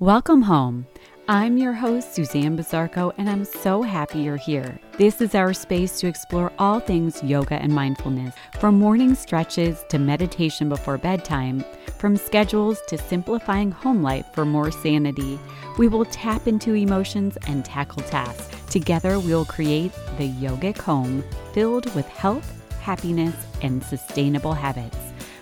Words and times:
Welcome 0.00 0.42
home. 0.42 0.86
I'm 1.26 1.58
your 1.58 1.72
host, 1.72 2.14
Suzanne 2.14 2.56
Bizarco, 2.56 3.12
and 3.18 3.28
I'm 3.28 3.44
so 3.44 3.82
happy 3.82 4.20
you're 4.20 4.36
here. 4.36 4.78
This 4.96 5.20
is 5.20 5.34
our 5.34 5.52
space 5.52 5.98
to 5.98 6.06
explore 6.06 6.52
all 6.56 6.78
things 6.78 7.20
yoga 7.24 7.56
and 7.56 7.74
mindfulness, 7.74 8.32
from 8.60 8.78
morning 8.78 9.16
stretches 9.16 9.84
to 9.88 9.98
meditation 9.98 10.68
before 10.68 10.98
bedtime, 10.98 11.64
from 11.98 12.16
schedules 12.16 12.78
to 12.86 12.96
simplifying 12.96 13.72
home 13.72 14.00
life 14.00 14.26
for 14.32 14.44
more 14.44 14.70
sanity. 14.70 15.36
We 15.78 15.88
will 15.88 16.04
tap 16.04 16.46
into 16.46 16.74
emotions 16.74 17.36
and 17.48 17.64
tackle 17.64 18.04
tasks. 18.04 18.56
Together, 18.70 19.18
we 19.18 19.34
will 19.34 19.46
create 19.46 19.90
the 20.16 20.28
yogic 20.28 20.78
home 20.78 21.24
filled 21.52 21.92
with 21.96 22.06
health, 22.06 22.64
happiness, 22.78 23.34
and 23.62 23.82
sustainable 23.82 24.52
habits. 24.52 24.96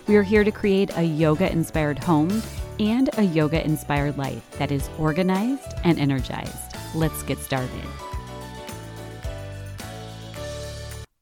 We 0.07 0.15
are 0.15 0.23
here 0.23 0.43
to 0.43 0.51
create 0.51 0.89
a 0.97 1.03
yoga 1.03 1.51
inspired 1.51 1.99
home 1.99 2.41
and 2.79 3.09
a 3.17 3.23
yoga 3.23 3.63
inspired 3.63 4.17
life 4.17 4.49
that 4.57 4.71
is 4.71 4.89
organized 4.97 5.73
and 5.83 5.99
energized. 5.99 6.75
Let's 6.95 7.23
get 7.23 7.39
started. 7.39 7.85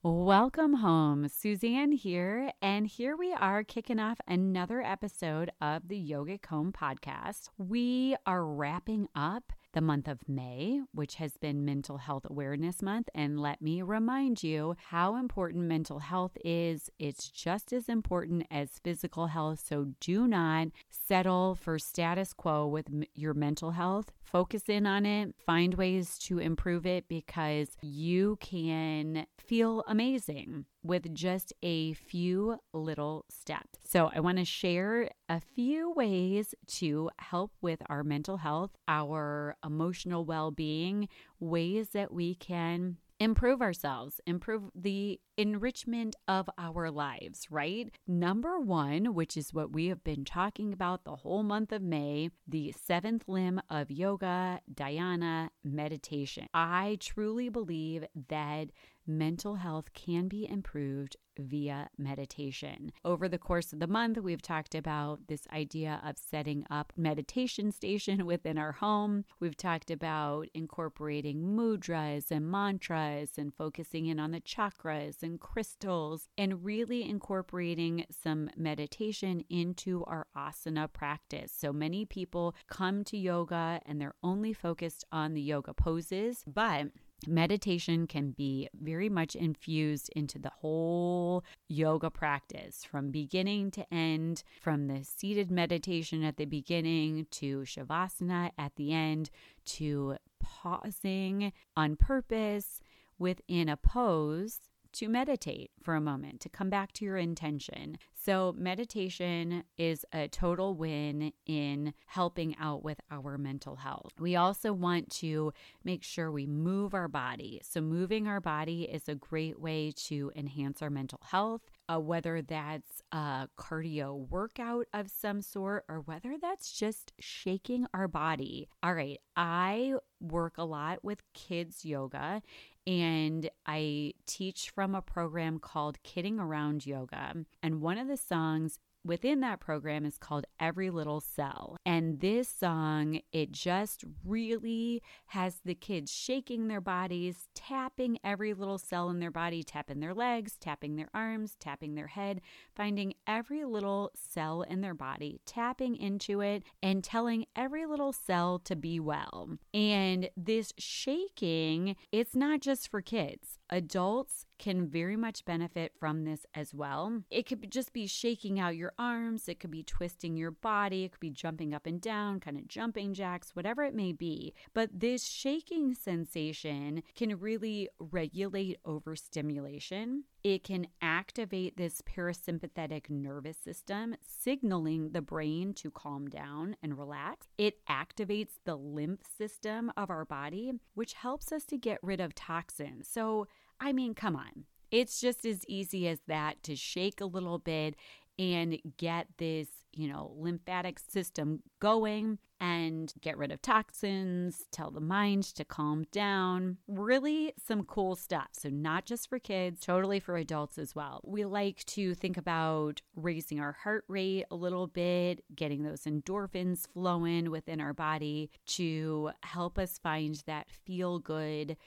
Welcome 0.07 0.75
home. 0.75 1.27
Suzanne 1.29 1.91
here, 1.91 2.51
and 2.61 2.85
here 2.85 3.17
we 3.17 3.33
are 3.33 3.63
kicking 3.63 3.99
off 3.99 4.19
another 4.27 4.81
episode 4.81 5.51
of 5.59 5.87
the 5.87 5.99
Yogic 5.99 6.45
Home 6.45 6.71
podcast. 6.71 7.49
We 7.57 8.15
are 8.25 8.45
wrapping 8.45 9.07
up 9.15 9.51
the 9.75 9.81
month 9.81 10.07
of 10.07 10.27
May, 10.27 10.79
which 10.93 11.15
has 11.15 11.35
been 11.37 11.65
Mental 11.65 11.97
Health 11.97 12.25
Awareness 12.29 12.81
Month. 12.81 13.09
And 13.13 13.39
let 13.39 13.61
me 13.61 13.81
remind 13.81 14.41
you 14.41 14.75
how 14.87 15.17
important 15.17 15.65
mental 15.65 15.99
health 15.99 16.31
is. 16.45 16.89
It's 16.97 17.27
just 17.27 17.73
as 17.73 17.89
important 17.89 18.47
as 18.49 18.79
physical 18.83 19.27
health. 19.27 19.59
So 19.59 19.87
do 19.99 20.27
not 20.27 20.69
settle 20.89 21.55
for 21.55 21.77
status 21.77 22.31
quo 22.31 22.65
with 22.65 22.87
your 23.13 23.33
mental 23.33 23.71
health. 23.71 24.13
Focus 24.23 24.63
in 24.69 24.87
on 24.87 25.05
it, 25.05 25.35
find 25.45 25.75
ways 25.75 26.17
to 26.19 26.39
improve 26.39 26.85
it 26.85 27.09
because 27.09 27.67
you 27.81 28.37
can 28.39 29.27
feel 29.37 29.83
amazing 29.87 30.65
with 30.85 31.13
just 31.13 31.53
a 31.63 31.93
few 31.93 32.59
little 32.73 33.25
steps. 33.29 33.79
So, 33.83 34.11
I 34.13 34.19
want 34.19 34.37
to 34.37 34.45
share 34.45 35.09
a 35.27 35.39
few 35.39 35.91
ways 35.91 36.53
to 36.67 37.09
help 37.17 37.51
with 37.61 37.81
our 37.89 38.03
mental 38.03 38.37
health, 38.37 38.71
our 38.87 39.55
emotional 39.65 40.25
well 40.25 40.51
being, 40.51 41.09
ways 41.39 41.89
that 41.89 42.13
we 42.13 42.35
can 42.35 42.97
improve 43.19 43.61
ourselves, 43.61 44.19
improve 44.25 44.63
the 44.75 45.19
enrichment 45.37 46.15
of 46.27 46.49
our 46.57 46.91
lives, 46.91 47.47
right? 47.49 47.89
Number 48.07 48.59
one, 48.59 49.13
which 49.13 49.37
is 49.37 49.53
what 49.53 49.71
we 49.71 49.87
have 49.87 50.03
been 50.03 50.25
talking 50.25 50.73
about 50.73 51.03
the 51.03 51.15
whole 51.15 51.43
month 51.43 51.71
of 51.71 51.81
May, 51.81 52.29
the 52.47 52.73
seventh 52.85 53.27
limb 53.27 53.61
of 53.69 53.89
yoga, 53.89 54.59
dhyana, 54.73 55.49
meditation. 55.63 56.47
I 56.53 56.97
truly 56.99 57.49
believe 57.49 58.05
that 58.29 58.69
mental 59.07 59.55
health 59.55 59.93
can 59.93 60.27
be 60.27 60.47
improved 60.47 61.17
via 61.39 61.89
meditation. 61.97 62.91
Over 63.03 63.27
the 63.27 63.37
course 63.37 63.73
of 63.73 63.79
the 63.79 63.87
month, 63.87 64.17
we've 64.17 64.41
talked 64.41 64.75
about 64.75 65.27
this 65.27 65.47
idea 65.53 66.01
of 66.03 66.17
setting 66.17 66.65
up 66.69 66.93
meditation 66.95 67.71
station 67.71 68.25
within 68.25 68.57
our 68.57 68.73
home. 68.73 69.25
We've 69.39 69.57
talked 69.57 69.91
about 69.91 70.47
incorporating 70.53 71.41
mudras 71.41 72.31
and 72.31 72.49
mantras 72.49 73.31
and 73.37 73.53
focusing 73.53 74.05
in 74.05 74.19
on 74.19 74.31
the 74.31 74.41
chakras 74.41 75.23
and 75.23 75.39
crystals 75.39 76.29
and 76.37 76.63
really 76.63 77.07
incorporating 77.07 78.05
some 78.09 78.49
meditation 78.55 79.43
into 79.49 80.03
our 80.05 80.27
asana 80.35 80.91
practice. 80.91 81.51
So 81.55 81.73
many 81.73 82.05
people 82.05 82.55
come 82.67 83.03
to 83.05 83.17
yoga 83.17 83.81
and 83.85 83.99
they're 83.99 84.15
only 84.23 84.53
focused 84.53 85.03
on 85.11 85.33
the 85.33 85.41
yoga 85.41 85.73
poses, 85.73 86.43
but 86.47 86.87
meditation 87.27 88.07
can 88.07 88.31
be 88.31 88.69
very 88.79 89.09
much 89.09 89.35
infused 89.35 90.09
into 90.15 90.39
the 90.39 90.51
whole 90.61 91.43
yoga 91.67 92.09
practice 92.09 92.83
from 92.83 93.11
beginning 93.11 93.71
to 93.71 93.93
end, 93.93 94.43
from 94.61 94.87
the 94.87 95.03
seated 95.03 95.51
meditation 95.51 96.23
at 96.23 96.37
the 96.37 96.45
beginning 96.45 97.27
to 97.31 97.59
shavasana 97.61 98.51
at 98.57 98.75
the 98.75 98.93
end 98.93 99.29
to 99.65 100.17
pausing 100.39 101.51
on 101.75 101.95
purpose 101.95 102.79
within 103.17 103.69
a 103.69 103.77
pose 103.77 104.59
to 104.95 105.09
meditate 105.09 105.71
for 105.83 105.95
a 105.95 106.01
moment, 106.01 106.39
to 106.41 106.49
come 106.49 106.69
back 106.69 106.91
to 106.93 107.05
your 107.05 107.17
intention. 107.17 107.97
So, 108.13 108.55
meditation 108.57 109.63
is 109.77 110.05
a 110.11 110.27
total 110.27 110.73
win 110.73 111.31
in 111.45 111.93
helping 112.07 112.55
out 112.59 112.83
with 112.83 112.99
our 113.11 113.37
mental 113.37 113.75
health. 113.75 114.13
We 114.19 114.35
also 114.35 114.73
want 114.73 115.11
to 115.21 115.53
make 115.83 116.03
sure 116.03 116.31
we 116.31 116.47
move 116.47 116.93
our 116.93 117.07
body. 117.07 117.61
So, 117.63 117.81
moving 117.81 118.27
our 118.27 118.41
body 118.41 118.83
is 118.83 119.07
a 119.07 119.15
great 119.15 119.59
way 119.59 119.91
to 120.07 120.31
enhance 120.35 120.81
our 120.81 120.89
mental 120.89 121.19
health. 121.29 121.61
Uh, 121.87 121.99
whether 121.99 122.41
that's 122.41 123.03
a 123.11 123.47
cardio 123.59 124.27
workout 124.29 124.87
of 124.91 125.11
some 125.11 125.39
sort 125.39 125.85
or 125.87 125.99
whether 125.99 126.33
that's 126.41 126.71
just 126.71 127.13
shaking 127.19 127.85
our 127.93 128.07
body. 128.07 128.67
All 128.81 128.95
right, 128.95 129.19
I 129.35 129.93
work 130.19 130.57
a 130.57 130.63
lot 130.63 131.03
with 131.03 131.21
kids 131.33 131.85
yoga 131.85 132.41
and 132.87 133.49
I 133.65 134.13
teach 134.25 134.69
from 134.69 134.93
a 134.93 135.01
program 135.01 135.59
called 135.59 136.01
Kidding 136.03 136.39
Around 136.39 136.85
Yoga. 136.85 137.45
And 137.63 137.81
one 137.81 137.97
of 137.97 138.07
the 138.07 138.17
songs 138.17 138.79
within 139.05 139.39
that 139.41 139.59
program 139.59 140.03
is 140.03 140.17
called 140.17 140.45
Every 140.59 140.89
Little 140.89 141.21
Cell. 141.21 141.77
And 141.85 142.19
this 142.19 142.49
song, 142.49 143.21
it 143.31 143.51
just 143.51 144.03
really 144.25 145.03
has 145.27 145.61
the 145.63 145.75
kids 145.75 146.11
shaking 146.11 146.67
their 146.67 146.81
bodies, 146.81 147.47
tapping 147.53 148.17
every 148.23 148.53
little 148.53 148.79
cell 148.79 149.09
in 149.09 149.19
their 149.19 149.31
body, 149.31 149.63
tapping 149.63 149.99
their 149.99 150.13
legs, 150.13 150.57
tapping 150.59 150.95
their 150.95 151.09
arms, 151.13 151.55
tapping 151.59 151.93
their 151.93 152.07
head, 152.07 152.41
finding 152.75 153.13
every 153.27 153.63
little 153.63 154.11
cell 154.15 154.63
in 154.63 154.81
their 154.81 154.95
body, 154.95 155.39
tapping 155.45 155.95
into 155.95 156.41
it, 156.41 156.63
and 156.81 157.03
telling 157.03 157.45
every 157.55 157.85
little 157.85 158.11
cell 158.11 158.57
to 158.59 158.75
be 158.75 158.99
well. 158.99 159.49
And 159.73 160.29
this 160.35 160.73
shaking, 160.79 161.95
it's 162.11 162.35
not 162.35 162.59
just 162.59 162.89
for 162.89 163.01
kids. 163.01 163.59
Adults 163.69 164.44
can 164.57 164.87
very 164.87 165.15
much 165.15 165.45
benefit 165.45 165.93
from 165.99 166.23
this 166.23 166.45
as 166.53 166.73
well. 166.73 167.23
It 167.29 167.45
could 167.45 167.71
just 167.71 167.93
be 167.93 168.07
shaking 168.07 168.59
out 168.59 168.75
your 168.75 168.93
arms, 168.97 169.47
it 169.47 169.59
could 169.59 169.71
be 169.71 169.83
twisting 169.83 170.37
your 170.37 170.51
body, 170.51 171.03
it 171.03 171.11
could 171.11 171.19
be 171.19 171.29
jumping 171.29 171.73
up 171.73 171.85
and 171.85 172.01
down, 172.01 172.39
kind 172.39 172.57
of 172.57 172.67
jumping 172.67 173.13
jacks, 173.13 173.55
whatever 173.55 173.83
it 173.83 173.95
may 173.95 174.11
be. 174.11 174.53
But 174.73 174.99
this 174.99 175.25
shaking 175.27 175.93
sensation 175.93 177.03
can 177.15 177.39
really 177.39 177.89
regulate 177.99 178.77
overstimulation. 178.85 180.23
It 180.43 180.63
can 180.63 180.85
activate 181.01 181.75
this 181.75 182.03
parasympathetic 182.03 183.09
nervous 183.09 183.57
system, 183.57 184.15
signaling 184.21 185.09
the 185.09 185.21
brain 185.21 185.73
to 185.73 185.89
calm 185.89 186.27
down 186.27 186.75
and 186.83 186.99
relax. 186.99 187.47
It 187.57 187.83
activates 187.89 188.59
the 188.63 188.75
lymph 188.75 189.21
system 189.37 189.91
of 189.97 190.11
our 190.11 190.23
body, 190.23 190.73
which 190.93 191.13
helps 191.13 191.51
us 191.51 191.65
to 191.65 191.79
get 191.79 191.97
rid 192.03 192.19
of 192.19 192.35
toxins. 192.35 193.07
So, 193.07 193.47
I 193.79 193.93
mean, 193.93 194.13
come 194.13 194.35
on. 194.35 194.65
It's 194.91 195.19
just 195.19 195.45
as 195.45 195.65
easy 195.67 196.07
as 196.07 196.19
that 196.27 196.63
to 196.63 196.75
shake 196.75 197.19
a 197.19 197.25
little 197.25 197.59
bit 197.59 197.95
and 198.37 198.77
get 198.97 199.27
this, 199.37 199.67
you 199.93 200.07
know, 200.07 200.33
lymphatic 200.37 200.99
system 200.99 201.61
going 201.79 202.37
and 202.59 203.13
get 203.21 203.37
rid 203.37 203.51
of 203.51 203.61
toxins, 203.61 204.63
tell 204.71 204.89
the 204.91 205.01
mind 205.01 205.43
to 205.43 205.65
calm 205.65 206.05
down. 206.11 206.77
Really 206.87 207.53
some 207.63 207.83
cool 207.83 208.15
stuff. 208.15 208.47
So, 208.53 208.69
not 208.69 209.05
just 209.05 209.29
for 209.29 209.39
kids, 209.39 209.81
totally 209.81 210.19
for 210.19 210.37
adults 210.37 210.77
as 210.77 210.95
well. 210.95 211.21
We 211.25 211.45
like 211.45 211.83
to 211.87 212.13
think 212.13 212.37
about 212.37 213.01
raising 213.15 213.59
our 213.59 213.73
heart 213.73 214.05
rate 214.07 214.45
a 214.49 214.55
little 214.55 214.87
bit, 214.87 215.43
getting 215.53 215.83
those 215.83 216.03
endorphins 216.03 216.87
flowing 216.87 217.51
within 217.51 217.81
our 217.81 217.93
body 217.93 218.49
to 218.67 219.31
help 219.43 219.77
us 219.77 219.97
find 219.97 220.41
that 220.45 220.71
feel 220.71 221.19
good 221.19 221.77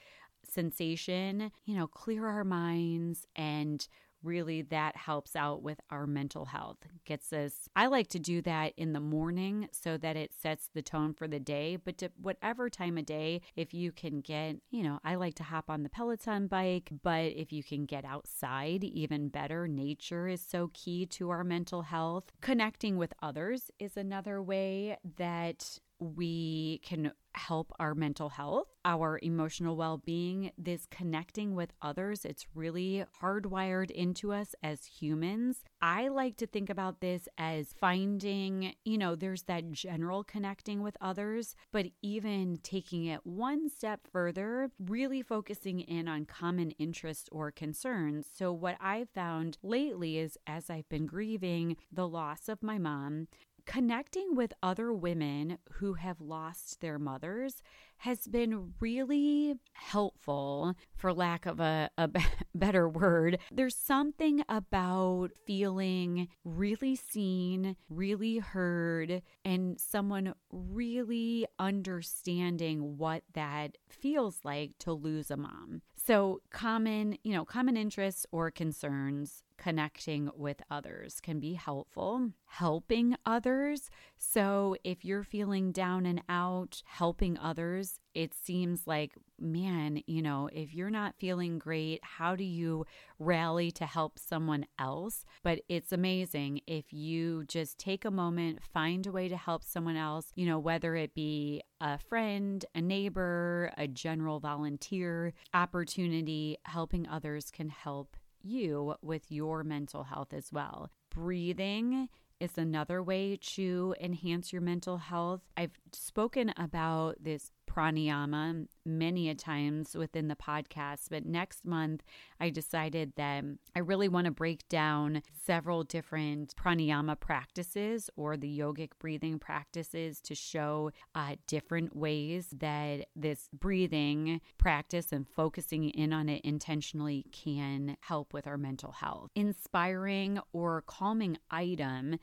sensation, 0.49 1.51
you 1.65 1.75
know, 1.75 1.87
clear 1.87 2.27
our 2.27 2.43
minds 2.43 3.25
and 3.35 3.87
really 4.23 4.61
that 4.61 4.95
helps 4.95 5.35
out 5.35 5.61
with 5.61 5.79
our 5.89 6.05
mental 6.05 6.45
health. 6.45 6.77
Gets 7.05 7.31
us 7.33 7.69
I 7.75 7.87
like 7.87 8.07
to 8.09 8.19
do 8.19 8.41
that 8.41 8.73
in 8.77 8.93
the 8.93 8.99
morning 8.99 9.69
so 9.71 9.97
that 9.97 10.15
it 10.15 10.33
sets 10.33 10.69
the 10.73 10.81
tone 10.81 11.13
for 11.13 11.27
the 11.27 11.39
day, 11.39 11.77
but 11.77 11.97
to 11.99 12.11
whatever 12.21 12.69
time 12.69 12.97
of 12.97 13.05
day 13.05 13.41
if 13.55 13.73
you 13.73 13.91
can 13.91 14.21
get, 14.21 14.57
you 14.71 14.83
know, 14.83 14.99
I 15.03 15.15
like 15.15 15.35
to 15.35 15.43
hop 15.43 15.69
on 15.69 15.83
the 15.83 15.89
Peloton 15.89 16.47
bike, 16.47 16.89
but 17.03 17.31
if 17.35 17.51
you 17.51 17.63
can 17.63 17.85
get 17.85 18.05
outside 18.05 18.83
even 18.83 19.29
better. 19.29 19.67
Nature 19.67 20.27
is 20.27 20.41
so 20.41 20.69
key 20.73 21.05
to 21.05 21.29
our 21.29 21.43
mental 21.43 21.83
health. 21.83 22.25
Connecting 22.41 22.97
with 22.97 23.13
others 23.21 23.71
is 23.79 23.95
another 23.95 24.41
way 24.41 24.97
that 25.17 25.79
we 25.99 26.79
can 26.83 27.11
help 27.39 27.71
our 27.79 27.95
mental 27.95 28.29
health, 28.29 28.67
our 28.83 29.19
emotional 29.23 29.75
well 29.75 29.97
being, 29.97 30.51
this 30.57 30.85
connecting 30.91 31.55
with 31.55 31.71
others. 31.81 32.25
It's 32.25 32.45
really 32.53 33.05
hardwired 33.21 33.91
into 33.91 34.33
us 34.33 34.53
as 34.61 34.85
humans. 34.85 35.63
I 35.81 36.09
like 36.09 36.35
to 36.37 36.47
think 36.47 36.69
about 36.69 36.99
this 36.99 37.27
as 37.37 37.73
finding, 37.79 38.73
you 38.83 38.97
know, 38.97 39.15
there's 39.15 39.43
that 39.43 39.71
general 39.71 40.23
connecting 40.23 40.83
with 40.83 40.97
others, 40.99 41.55
but 41.71 41.87
even 42.01 42.59
taking 42.61 43.05
it 43.05 43.25
one 43.25 43.69
step 43.69 44.01
further, 44.11 44.69
really 44.77 45.21
focusing 45.21 45.79
in 45.79 46.07
on 46.07 46.25
common 46.25 46.71
interests 46.71 47.29
or 47.31 47.51
concerns. 47.51 48.27
So, 48.35 48.51
what 48.51 48.77
I've 48.81 49.09
found 49.09 49.57
lately 49.63 50.17
is 50.17 50.37
as 50.45 50.69
I've 50.69 50.89
been 50.89 51.05
grieving 51.05 51.77
the 51.91 52.07
loss 52.07 52.49
of 52.49 52.61
my 52.61 52.77
mom, 52.77 53.27
connecting 53.69 54.35
with 54.35 54.51
other 54.63 54.91
women 54.91 55.59
who 55.73 55.93
have 55.93 56.19
lost 56.19 56.81
their 56.81 56.97
mothers 56.97 57.61
has 57.99 58.27
been 58.27 58.73
really 58.79 59.53
helpful, 59.73 60.73
for 60.95 61.13
lack 61.13 61.45
of 61.45 61.59
a, 61.59 61.87
a 61.95 62.09
better 62.55 62.89
word. 62.89 63.37
There's 63.51 63.75
something 63.75 64.43
about 64.49 65.27
feeling 65.45 66.29
really 66.43 66.95
seen, 66.95 67.75
really 67.89 68.39
heard, 68.39 69.21
and 69.45 69.79
someone 69.79 70.33
really 70.51 71.45
understanding 71.59 72.97
what 72.97 73.21
that 73.33 73.77
feels 73.87 74.39
like 74.43 74.71
to 74.79 74.93
lose 74.93 75.29
a 75.29 75.37
mom. 75.37 75.83
So, 75.95 76.41
common, 76.49 77.19
you 77.23 77.33
know, 77.33 77.45
common 77.45 77.77
interests 77.77 78.25
or 78.31 78.49
concerns 78.49 79.43
connecting 79.59 80.29
with 80.35 80.61
others 80.71 81.19
can 81.21 81.39
be 81.39 81.53
helpful. 81.53 82.31
Helping 82.45 83.15
others. 83.25 83.91
So, 84.17 84.75
if 84.83 85.05
you're 85.05 85.23
feeling 85.23 85.71
down 85.71 86.05
and 86.05 86.23
out, 86.27 86.81
helping 86.85 87.37
others, 87.37 87.99
it 88.15 88.33
seems 88.33 88.87
like, 88.87 89.13
man, 89.39 90.01
you 90.07 90.21
know, 90.21 90.49
if 90.51 90.73
you're 90.73 90.89
not 90.89 91.15
feeling 91.19 91.59
great, 91.59 91.99
how 92.01 92.35
do 92.35 92.43
you 92.43 92.85
rally 93.19 93.69
to 93.71 93.85
help 93.85 94.17
someone 94.17 94.65
else? 94.79 95.25
But 95.43 95.61
it's 95.69 95.91
amazing 95.91 96.61
if 96.65 96.91
you 96.91 97.43
just 97.45 97.77
take 97.77 98.03
a 98.03 98.11
moment, 98.11 98.59
find 98.73 99.05
a 99.05 99.11
way 99.11 99.27
to 99.27 99.37
help 99.37 99.63
someone 99.63 99.95
else, 99.95 100.31
you 100.35 100.45
know, 100.45 100.57
whether 100.57 100.95
it 100.95 101.13
be 101.13 101.61
a 101.81 101.97
friend, 101.99 102.65
a 102.73 102.81
neighbor, 102.81 103.71
a 103.77 103.87
general 103.87 104.39
volunteer 104.39 105.33
opportunity, 105.53 106.57
helping 106.63 107.07
others 107.07 107.51
can 107.51 107.69
help 107.69 108.17
you 108.43 108.95
with 109.01 109.31
your 109.31 109.63
mental 109.63 110.03
health 110.03 110.33
as 110.33 110.51
well. 110.51 110.89
Breathing 111.13 112.09
is 112.39 112.57
another 112.57 113.03
way 113.03 113.37
to 113.55 113.95
enhance 113.99 114.53
your 114.53 114.61
mental 114.61 114.97
health. 114.97 115.41
I've 115.57 115.73
spoken 115.91 116.53
about 116.55 117.17
this 117.21 117.51
pranayama 117.79 118.67
many 118.85 119.29
a 119.29 119.35
times 119.35 119.95
within 119.95 120.27
the 120.27 120.35
podcast, 120.35 121.09
but 121.09 121.25
next 121.25 121.65
month 121.65 122.03
I 122.39 122.49
decided 122.49 123.13
that 123.15 123.43
I 123.75 123.79
really 123.79 124.07
want 124.07 124.25
to 124.25 124.31
break 124.31 124.67
down 124.67 125.21
several 125.45 125.83
different 125.83 126.55
pranayama 126.55 127.19
practices 127.19 128.09
or 128.15 128.35
the 128.35 128.59
yogic 128.59 128.89
breathing 128.99 129.39
practices 129.39 130.19
to 130.21 130.35
show 130.35 130.91
uh, 131.15 131.35
different 131.47 131.95
ways 131.95 132.47
that 132.57 133.05
this 133.15 133.47
breathing 133.57 134.41
practice 134.57 135.11
and 135.11 135.27
focusing 135.27 135.89
in 135.89 136.11
on 136.11 136.29
it 136.29 136.41
intentionally 136.43 137.25
can 137.31 137.95
help 138.01 138.33
with 138.33 138.47
our 138.47 138.57
mental 138.57 138.91
health. 138.91 139.29
Inspiring 139.35 140.39
or 140.51 140.83
calming 140.87 141.37
item 141.51 142.17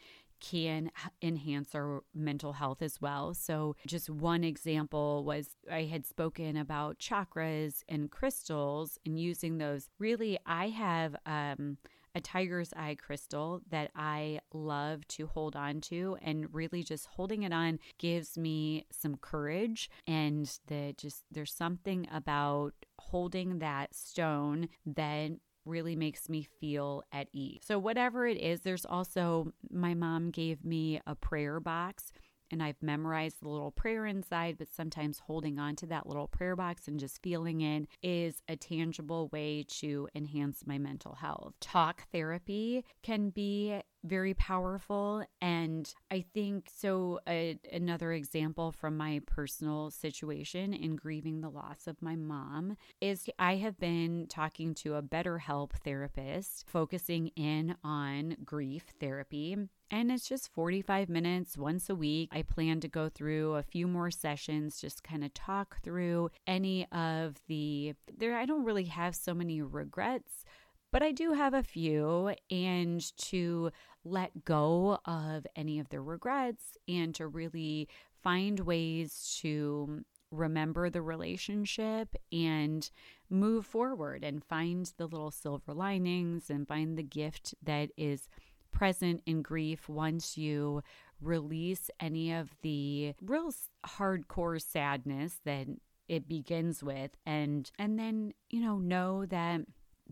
can 0.51 0.91
enhance 1.23 1.75
our 1.75 2.03
mental 2.15 2.53
health 2.55 2.83
as 2.83 3.01
well. 3.01 3.35
So, 3.35 3.77
just 3.87 4.09
one 4.11 4.45
example 4.45 5.25
was 5.25 5.57
I 5.71 5.85
had 5.85 6.07
spoken 6.07 6.57
about 6.57 6.99
chakras 6.99 7.83
and 7.89 8.11
crystals 8.11 8.99
and 9.05 9.19
using 9.19 9.59
those. 9.59 9.89
Really, 9.99 10.39
I 10.47 10.69
have 10.69 11.17
um, 11.27 11.79
a 12.15 12.21
tiger's 12.21 12.73
eye 12.75 12.97
crystal 12.99 13.61
that 13.71 13.91
I 13.95 14.41
love 14.53 15.07
to 15.09 15.27
hold 15.27 15.55
on 15.55 15.81
to 15.83 16.17
and 16.23 16.53
really 16.55 16.83
just 16.83 17.07
holding 17.07 17.43
it 17.43 17.53
on 17.53 17.79
gives 17.99 18.39
me 18.39 18.87
some 18.91 19.17
courage 19.17 19.91
and 20.07 20.51
the 20.67 20.95
just 20.97 21.25
there's 21.31 21.53
something 21.53 22.09
about 22.11 22.73
holding 22.99 23.59
that 23.59 23.95
stone 23.95 24.69
that 24.87 25.33
really 25.67 25.97
makes 25.97 26.29
me 26.29 26.47
feel 26.61 27.03
at 27.13 27.29
ease. 27.33 27.61
So, 27.65 27.79
whatever 27.79 28.27
it 28.27 28.39
is, 28.39 28.61
there's 28.61 28.87
also 28.87 29.53
my 29.71 29.95
mom 29.95 30.31
gave 30.31 30.65
me 30.65 31.01
a 31.07 31.15
prayer 31.15 31.61
box 31.61 32.13
and 32.51 32.63
I've 32.63 32.83
memorized 32.83 33.41
the 33.41 33.49
little 33.49 33.71
prayer 33.71 34.07
inside, 34.07 34.57
but 34.59 34.69
sometimes 34.73 35.21
holding 35.21 35.59
on 35.59 35.77
to 35.77 35.87
that 35.87 36.07
little 36.07 36.29
prayer 36.29 36.57
box 36.57 36.89
and 36.89 37.01
just 37.01 37.23
feeling 37.23 37.61
it 37.61 37.87
is 38.03 38.43
a 38.49 38.57
tangible 38.57 39.29
way 39.29 39.65
to 39.81 40.09
enhance 40.15 40.67
my 40.67 40.79
mental 40.79 41.15
health. 41.15 41.55
Talk 41.61 42.07
therapy 42.13 42.85
can 43.03 43.31
be 43.31 43.81
very 44.07 44.35
powerful. 44.35 45.25
And 45.41 45.93
I 46.11 46.25
think 46.35 46.71
so. 46.75 47.21
A, 47.29 47.59
another 47.73 48.13
example 48.13 48.73
from 48.73 48.97
my 48.97 49.21
personal 49.27 49.91
situation 49.91 50.73
in 50.73 50.97
grieving 50.97 51.41
the 51.41 51.49
loss 51.49 51.87
of 51.87 52.01
my 52.01 52.17
mom 52.17 52.77
is 53.01 53.29
I 53.39 53.57
have 53.57 53.79
been 53.79 54.27
talking 54.29 54.75
to 54.77 54.95
a 54.95 55.03
BetterHelp 55.03 55.73
therapist, 55.85 56.65
focusing 56.69 57.29
in 57.37 57.77
on 57.83 58.37
grief 58.45 58.85
therapy. 59.01 59.57
And 59.91 60.11
it's 60.11 60.29
just 60.29 60.53
45 60.53 61.09
minutes 61.09 61.57
once 61.57 61.89
a 61.89 61.95
week. 61.95 62.31
I 62.33 62.43
plan 62.43 62.81
to 62.81 62.89
go 62.89 63.09
through 63.09 63.55
a 63.55 63.63
few 63.63 63.87
more 63.87 64.11
sessions, 64.11 64.81
just 64.81 65.05
kind 65.05 65.23
of 65.25 65.33
talk 65.33 65.81
through 65.83 66.31
any 66.47 66.87
of 66.91 67.37
the 67.47 67.95
there 68.17 68.37
I 68.37 68.47
don't 68.47 68.65
really 68.65 68.87
have 68.87 69.15
so 69.15 69.33
many 69.33 69.63
regrets, 69.63 70.45
but 70.93 71.03
I 71.03 71.13
do 71.13 71.35
have 71.35 71.55
a 71.55 71.63
few 71.63 72.35
and 72.51 73.17
to 73.19 73.71
let 74.05 74.45
go 74.45 74.99
of 75.05 75.47
any 75.55 75.79
of 75.79 75.89
the 75.91 76.01
regrets 76.01 76.77
and 76.89 77.15
to 77.15 77.29
really 77.29 77.89
find 78.23 78.61
ways 78.61 79.39
to 79.43 80.05
remember 80.33 80.91
the 80.91 81.03
relationship 81.03 82.17
and 82.33 82.91
move 83.31 83.65
forward 83.65 84.25
and 84.25 84.45
find 84.45 84.93
the 84.97 85.07
little 85.07 85.31
silver 85.31 85.73
linings 85.73 86.51
and 86.51 86.67
find 86.67 86.97
the 86.99 87.03
gift 87.03 87.55
that 87.63 87.91
is 87.97 88.29
present 88.77 89.23
in 89.25 89.41
grief 89.41 89.89
once 89.89 90.37
you 90.37 90.83
release 91.23 91.91
any 91.99 92.31
of 92.31 92.51
the 92.61 93.15
real 93.23 93.51
hardcore 93.87 94.61
sadness 94.61 95.41
that 95.47 95.67
it 96.09 96.29
begins 96.29 96.83
with 96.83 97.13
and 97.25 97.71
and 97.79 97.99
then 97.99 98.35
you 98.51 98.61
know 98.61 98.77
know 98.79 99.25
that 99.25 99.63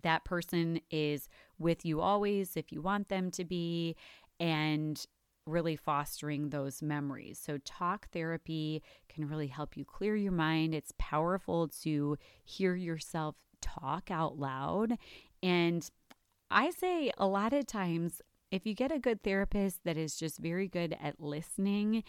that 0.02 0.24
person 0.24 0.80
is 0.90 1.28
with 1.58 1.84
you 1.84 2.00
always 2.00 2.56
if 2.56 2.72
you 2.72 2.80
want 2.80 3.08
them 3.10 3.30
to 3.30 3.44
be 3.44 3.94
and 4.40 5.04
really 5.46 5.76
fostering 5.76 6.48
those 6.48 6.80
memories. 6.80 7.38
So, 7.38 7.58
talk 7.58 8.08
therapy 8.12 8.82
can 9.10 9.28
really 9.28 9.48
help 9.48 9.76
you 9.76 9.84
clear 9.84 10.16
your 10.16 10.32
mind. 10.32 10.74
It's 10.74 10.92
powerful 10.98 11.68
to 11.82 12.16
hear 12.42 12.74
yourself 12.74 13.36
talk 13.60 14.10
out 14.10 14.38
loud. 14.38 14.96
And 15.42 15.86
I 16.50 16.70
say 16.70 17.12
a 17.18 17.26
lot 17.26 17.52
of 17.52 17.66
times, 17.66 18.22
if 18.54 18.64
you 18.64 18.72
get 18.72 18.92
a 18.92 19.00
good 19.00 19.20
therapist 19.24 19.80
that 19.84 19.96
is 19.96 20.14
just 20.14 20.38
very 20.38 20.68
good 20.68 20.96
at 21.02 21.20
listening 21.20 22.04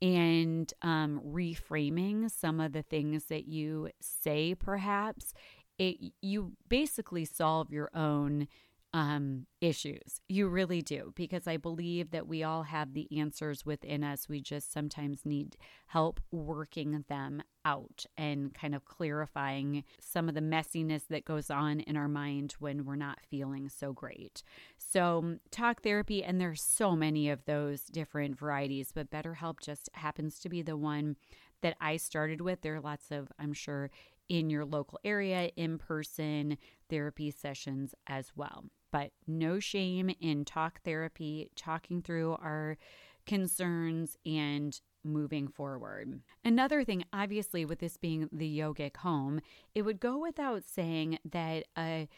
and 0.00 0.72
um, 0.80 1.20
reframing 1.26 2.30
some 2.30 2.60
of 2.60 2.72
the 2.72 2.82
things 2.82 3.24
that 3.24 3.48
you 3.48 3.90
say, 4.00 4.54
perhaps, 4.54 5.34
it, 5.76 5.96
you 6.22 6.52
basically 6.68 7.24
solve 7.24 7.72
your 7.72 7.90
own 7.94 8.46
um, 8.94 9.46
issues. 9.60 10.20
You 10.28 10.48
really 10.48 10.80
do, 10.80 11.12
because 11.14 11.46
I 11.46 11.58
believe 11.58 12.10
that 12.10 12.26
we 12.26 12.42
all 12.42 12.62
have 12.62 12.94
the 12.94 13.06
answers 13.18 13.66
within 13.66 14.02
us. 14.02 14.28
We 14.28 14.40
just 14.40 14.72
sometimes 14.72 15.26
need 15.26 15.56
help 15.88 16.20
working 16.30 17.04
them 17.08 17.42
out 17.64 18.06
and 18.16 18.54
kind 18.54 18.74
of 18.74 18.86
clarifying 18.86 19.84
some 20.00 20.28
of 20.28 20.34
the 20.34 20.40
messiness 20.40 21.02
that 21.08 21.26
goes 21.26 21.50
on 21.50 21.80
in 21.80 21.96
our 21.96 22.08
mind 22.08 22.54
when 22.60 22.84
we're 22.86 22.96
not 22.96 23.18
feeling 23.30 23.68
so 23.68 23.92
great. 23.92 24.42
So, 24.78 25.36
talk 25.50 25.82
therapy, 25.82 26.24
and 26.24 26.40
there's 26.40 26.62
so 26.62 26.96
many 26.96 27.28
of 27.28 27.44
those 27.44 27.82
different 27.82 28.38
varieties, 28.38 28.90
but 28.94 29.10
BetterHelp 29.10 29.60
just 29.60 29.90
happens 29.92 30.38
to 30.40 30.48
be 30.48 30.62
the 30.62 30.76
one 30.76 31.16
that 31.60 31.76
I 31.80 31.98
started 31.98 32.40
with. 32.40 32.62
There 32.62 32.76
are 32.76 32.80
lots 32.80 33.10
of, 33.10 33.28
I'm 33.38 33.52
sure, 33.52 33.90
in 34.28 34.48
your 34.50 34.64
local 34.64 34.98
area, 35.04 35.50
in 35.56 35.78
person 35.78 36.56
therapy 36.88 37.30
sessions 37.30 37.94
as 38.06 38.32
well. 38.34 38.64
But 38.90 39.10
no 39.26 39.60
shame 39.60 40.10
in 40.20 40.44
talk 40.44 40.80
therapy, 40.82 41.50
talking 41.56 42.02
through 42.02 42.32
our 42.32 42.78
concerns 43.26 44.16
and 44.24 44.80
moving 45.04 45.48
forward. 45.48 46.20
Another 46.44 46.84
thing, 46.84 47.04
obviously, 47.12 47.64
with 47.64 47.78
this 47.78 47.96
being 47.96 48.28
the 48.32 48.58
yogic 48.58 48.96
home, 48.98 49.40
it 49.74 49.82
would 49.82 50.00
go 50.00 50.18
without 50.18 50.64
saying 50.64 51.18
that 51.24 51.64
a 51.76 52.08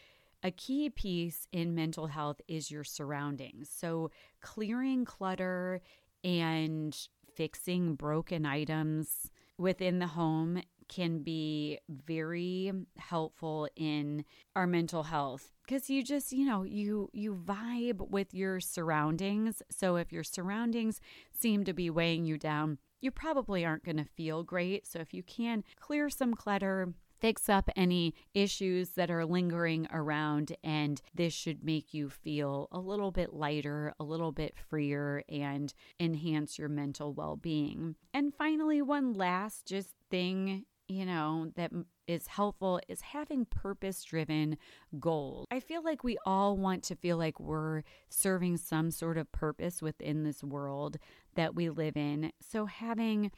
a 0.43 0.49
key 0.49 0.89
piece 0.89 1.47
in 1.51 1.75
mental 1.75 2.07
health 2.07 2.41
is 2.47 2.71
your 2.71 2.83
surroundings. 2.83 3.69
So, 3.69 4.09
clearing 4.41 5.05
clutter 5.05 5.81
and 6.23 6.97
fixing 7.35 7.93
broken 7.93 8.45
items 8.45 9.29
within 9.57 9.99
the 9.99 10.07
home 10.07 10.61
can 10.91 11.19
be 11.23 11.79
very 11.89 12.71
helpful 12.97 13.67
in 13.77 14.25
our 14.55 14.67
mental 14.67 15.03
health 15.03 15.53
because 15.65 15.89
you 15.89 16.03
just 16.03 16.33
you 16.33 16.45
know 16.45 16.63
you 16.63 17.09
you 17.13 17.33
vibe 17.33 18.09
with 18.09 18.33
your 18.33 18.59
surroundings 18.59 19.63
so 19.71 19.95
if 19.95 20.11
your 20.11 20.23
surroundings 20.23 20.99
seem 21.31 21.63
to 21.63 21.73
be 21.73 21.89
weighing 21.89 22.25
you 22.25 22.37
down 22.37 22.77
you 22.99 23.09
probably 23.09 23.65
aren't 23.65 23.85
going 23.85 23.97
to 23.97 24.03
feel 24.03 24.43
great 24.43 24.85
so 24.85 24.99
if 24.99 25.13
you 25.13 25.23
can 25.23 25.63
clear 25.79 26.09
some 26.09 26.33
clutter 26.33 26.93
fix 27.21 27.47
up 27.47 27.69
any 27.75 28.15
issues 28.33 28.89
that 28.89 29.11
are 29.11 29.25
lingering 29.25 29.87
around. 29.93 30.53
And 30.63 30.99
this 31.13 31.33
should 31.33 31.63
make 31.63 31.93
you 31.93 32.09
feel 32.09 32.67
a 32.71 32.79
little 32.79 33.11
bit 33.11 33.31
lighter, 33.31 33.93
a 33.99 34.03
little 34.03 34.31
bit 34.31 34.55
freer, 34.57 35.23
and 35.29 35.71
enhance 35.99 36.57
your 36.57 36.67
mental 36.67 37.13
well 37.13 37.37
being. 37.37 37.95
And 38.13 38.33
finally, 38.33 38.81
one 38.81 39.13
last 39.13 39.67
just 39.67 39.93
thing 40.09 40.65
you 40.91 41.05
know, 41.05 41.51
that 41.55 41.71
is 42.07 42.27
helpful 42.27 42.79
is 42.87 43.01
having 43.01 43.45
purpose 43.45 44.03
driven 44.03 44.57
goals. 44.99 45.47
I 45.51 45.59
feel 45.59 45.83
like 45.83 46.03
we 46.03 46.17
all 46.25 46.57
want 46.57 46.83
to 46.83 46.95
feel 46.95 47.17
like 47.17 47.39
we're 47.39 47.83
serving 48.09 48.57
some 48.57 48.91
sort 48.91 49.17
of 49.17 49.31
purpose 49.31 49.81
within 49.81 50.23
this 50.23 50.43
world 50.43 50.97
that 51.35 51.55
we 51.55 51.69
live 51.69 51.95
in. 51.95 52.31
So 52.41 52.65
having 52.65 53.31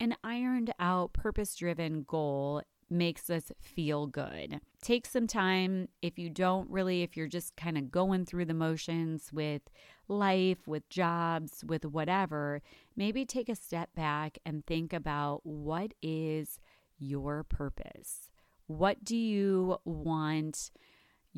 an 0.00 0.14
ironed 0.22 0.72
out, 0.78 1.12
purpose 1.12 1.54
driven 1.56 2.02
goal 2.02 2.62
makes 2.90 3.28
us 3.28 3.52
feel 3.60 4.06
good. 4.06 4.60
Take 4.80 5.06
some 5.06 5.26
time 5.26 5.88
if 6.00 6.18
you 6.18 6.30
don't 6.30 6.70
really, 6.70 7.02
if 7.02 7.16
you're 7.16 7.26
just 7.26 7.56
kind 7.56 7.76
of 7.76 7.90
going 7.90 8.24
through 8.24 8.46
the 8.46 8.54
motions 8.54 9.30
with 9.32 9.62
life, 10.08 10.66
with 10.66 10.88
jobs, 10.88 11.64
with 11.66 11.84
whatever, 11.84 12.62
maybe 12.96 13.24
take 13.24 13.48
a 13.48 13.56
step 13.56 13.90
back 13.94 14.38
and 14.46 14.64
think 14.66 14.92
about 14.92 15.44
what 15.44 15.92
is 16.00 16.58
your 16.98 17.44
purpose? 17.44 18.30
What 18.66 19.04
do 19.04 19.16
you 19.16 19.78
want? 19.84 20.70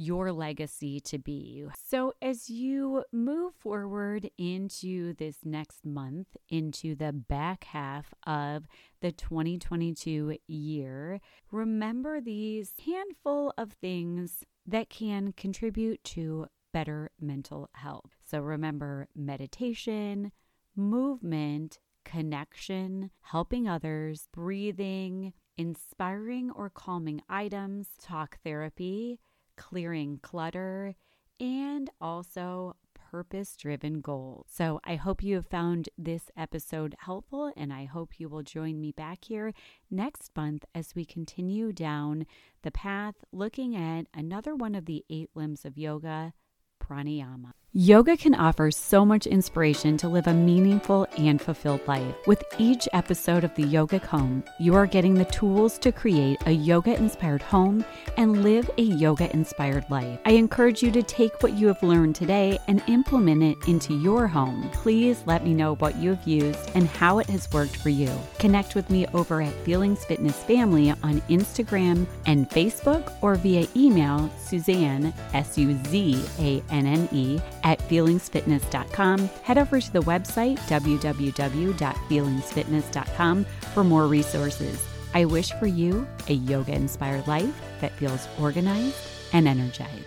your 0.00 0.32
legacy 0.32 0.98
to 1.00 1.18
be. 1.18 1.64
So, 1.88 2.14
as 2.22 2.48
you 2.48 3.04
move 3.12 3.54
forward 3.54 4.30
into 4.38 5.14
this 5.14 5.38
next 5.44 5.84
month, 5.84 6.28
into 6.48 6.94
the 6.94 7.12
back 7.12 7.64
half 7.64 8.14
of 8.26 8.64
the 9.02 9.12
2022 9.12 10.38
year, 10.46 11.20
remember 11.50 12.20
these 12.20 12.72
handful 12.84 13.52
of 13.58 13.72
things 13.72 14.44
that 14.66 14.88
can 14.88 15.32
contribute 15.32 16.02
to 16.04 16.46
better 16.72 17.10
mental 17.20 17.68
health. 17.74 18.12
So, 18.24 18.40
remember 18.40 19.08
meditation, 19.14 20.32
movement, 20.74 21.78
connection, 22.04 23.10
helping 23.20 23.68
others, 23.68 24.28
breathing, 24.32 25.34
inspiring 25.56 26.50
or 26.50 26.70
calming 26.70 27.22
items, 27.28 27.88
talk 28.00 28.38
therapy 28.42 29.18
clearing 29.60 30.18
clutter, 30.22 30.94
and 31.38 31.90
also 32.00 32.74
purpose 32.94 33.56
driven 33.56 34.00
goals. 34.00 34.46
So 34.48 34.80
I 34.84 34.94
hope 34.94 35.22
you 35.22 35.34
have 35.34 35.46
found 35.46 35.90
this 35.98 36.30
episode 36.36 36.94
helpful, 37.00 37.52
and 37.56 37.72
I 37.72 37.84
hope 37.84 38.18
you 38.18 38.28
will 38.28 38.42
join 38.42 38.80
me 38.80 38.92
back 38.92 39.24
here 39.24 39.52
next 39.90 40.30
month 40.34 40.64
as 40.74 40.94
we 40.94 41.04
continue 41.04 41.72
down 41.72 42.26
the 42.62 42.70
path 42.70 43.16
looking 43.32 43.76
at 43.76 44.06
another 44.14 44.54
one 44.54 44.74
of 44.74 44.86
the 44.86 45.04
eight 45.10 45.30
limbs 45.34 45.64
of 45.64 45.76
yoga, 45.76 46.32
pranayama. 46.82 47.52
Yoga 47.72 48.16
can 48.16 48.34
offer 48.34 48.68
so 48.72 49.06
much 49.06 49.28
inspiration 49.28 49.96
to 49.96 50.08
live 50.08 50.26
a 50.26 50.34
meaningful 50.34 51.06
and 51.16 51.40
fulfilled 51.40 51.86
life. 51.86 52.16
With 52.26 52.42
each 52.58 52.88
episode 52.92 53.44
of 53.44 53.54
the 53.54 53.62
Yogic 53.62 54.02
Home, 54.06 54.42
you 54.58 54.74
are 54.74 54.86
getting 54.88 55.14
the 55.14 55.24
tools 55.26 55.78
to 55.78 55.92
create 55.92 56.40
a 56.46 56.50
yoga 56.50 56.96
inspired 56.96 57.42
home 57.42 57.84
and 58.16 58.42
live 58.42 58.68
a 58.76 58.82
yoga 58.82 59.32
inspired 59.32 59.88
life. 59.88 60.18
I 60.24 60.32
encourage 60.32 60.82
you 60.82 60.90
to 60.90 61.02
take 61.04 61.44
what 61.44 61.52
you 61.52 61.68
have 61.68 61.80
learned 61.80 62.16
today 62.16 62.58
and 62.66 62.82
implement 62.88 63.44
it 63.44 63.56
into 63.68 63.94
your 63.94 64.26
home. 64.26 64.68
Please 64.72 65.22
let 65.26 65.44
me 65.44 65.54
know 65.54 65.76
what 65.76 65.94
you 65.94 66.10
have 66.16 66.26
used 66.26 66.72
and 66.74 66.88
how 66.88 67.20
it 67.20 67.30
has 67.30 67.52
worked 67.52 67.76
for 67.76 67.90
you. 67.90 68.10
Connect 68.40 68.74
with 68.74 68.90
me 68.90 69.06
over 69.14 69.42
at 69.42 69.54
Feelings 69.64 70.04
Fitness 70.04 70.42
Family 70.42 70.90
on 71.04 71.20
Instagram 71.28 72.08
and 72.26 72.50
Facebook 72.50 73.12
or 73.22 73.36
via 73.36 73.68
email 73.76 74.28
Suzanne, 74.44 75.14
S 75.34 75.56
U 75.56 75.78
Z 75.86 76.20
A 76.40 76.60
N 76.70 76.86
N 76.86 77.08
E 77.12 77.40
at 77.62 77.78
feelingsfitness.com. 77.80 79.28
Head 79.42 79.58
over 79.58 79.80
to 79.80 79.92
the 79.92 80.02
website 80.02 80.58
www.feelingsfitness.com 80.60 83.44
for 83.74 83.84
more 83.84 84.06
resources. 84.06 84.86
I 85.14 85.24
wish 85.24 85.52
for 85.52 85.66
you 85.66 86.06
a 86.28 86.34
yoga 86.34 86.72
inspired 86.72 87.26
life 87.26 87.58
that 87.80 87.92
feels 87.92 88.28
organized 88.38 88.96
and 89.32 89.48
energized. 89.48 90.04